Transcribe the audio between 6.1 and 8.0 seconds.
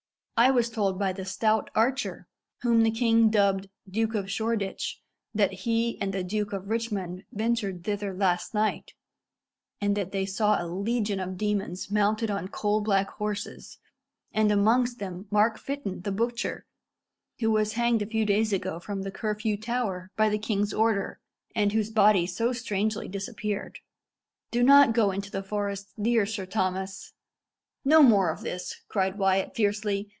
the Duke of Richmond ventured